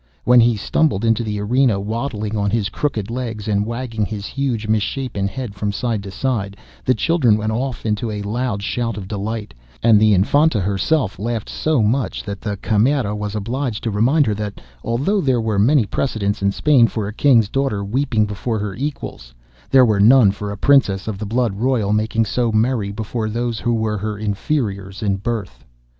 When 0.23 0.39
he 0.39 0.57
stumbled 0.57 1.05
into 1.05 1.23
the 1.23 1.39
arena, 1.39 1.79
waddling 1.79 2.35
on 2.35 2.49
his 2.49 2.69
crooked 2.69 3.11
legs 3.11 3.47
and 3.47 3.67
wagging 3.67 4.03
his 4.03 4.25
huge 4.25 4.67
misshapen 4.67 5.27
head 5.27 5.53
from 5.53 5.71
side 5.71 6.01
to 6.01 6.09
side, 6.09 6.57
the 6.83 6.95
children 6.95 7.37
went 7.37 7.51
off 7.51 7.85
into 7.85 8.09
a 8.09 8.23
loud 8.23 8.63
shout 8.63 8.97
of 8.97 9.07
delight, 9.07 9.53
and 9.83 9.99
the 9.99 10.15
Infanta 10.15 10.59
herself 10.59 11.19
laughed 11.19 11.49
so 11.49 11.83
much 11.83 12.23
that 12.23 12.41
the 12.41 12.57
Camerera 12.57 13.15
was 13.15 13.35
obliged 13.35 13.83
to 13.83 13.91
remind 13.91 14.25
her 14.25 14.33
that 14.33 14.59
although 14.83 15.21
there 15.21 15.39
were 15.39 15.59
many 15.59 15.85
precedents 15.85 16.41
in 16.41 16.51
Spain 16.51 16.87
for 16.87 17.07
a 17.07 17.13
King's 17.13 17.47
daughter 17.47 17.85
weeping 17.85 18.25
before 18.25 18.57
her 18.57 18.73
equals, 18.73 19.35
there 19.69 19.85
were 19.85 19.99
none 19.99 20.31
for 20.31 20.49
a 20.51 20.57
Princess 20.57 21.07
of 21.07 21.19
the 21.19 21.27
blood 21.27 21.53
royal 21.53 21.93
making 21.93 22.25
so 22.25 22.51
merry 22.51 22.91
before 22.91 23.29
those 23.29 23.59
who 23.59 23.75
were 23.75 23.99
her 23.99 24.17
inferiors 24.17 25.03
in 25.03 25.17
birth. 25.17 25.63